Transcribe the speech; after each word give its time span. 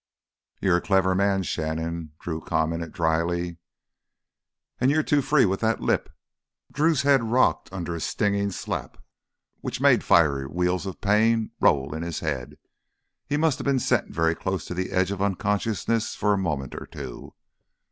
"You're 0.59 0.77
a 0.77 0.81
clever 0.81 1.13
man, 1.13 1.43
Shannon," 1.43 2.13
Drew 2.19 2.41
commented 2.41 2.91
dryly. 2.91 3.57
"An' 4.79 4.89
you're 4.89 5.03
too 5.03 5.21
free 5.21 5.45
with 5.45 5.59
that 5.59 5.79
lip!" 5.79 6.09
Drew's 6.71 7.03
head 7.03 7.25
rocked 7.25 7.71
under 7.71 7.93
a 7.93 7.99
stinging 7.99 8.49
slap 8.49 8.97
which 9.59 9.79
made 9.79 10.03
fiery 10.03 10.47
wheels 10.47 10.87
of 10.87 11.01
pain 11.01 11.51
roll 11.59 11.93
in 11.93 12.01
his 12.01 12.21
head. 12.21 12.57
He 13.27 13.37
must 13.37 13.59
have 13.59 13.65
been 13.65 13.77
sent 13.77 14.09
very 14.09 14.33
close 14.33 14.65
to 14.65 14.73
the 14.73 14.89
edge 14.89 15.11
of 15.11 15.21
unconsciousness 15.21 16.15
for 16.15 16.33
a 16.33 16.37
moment 16.39 16.73
or 16.73 16.87
two. 16.87 17.35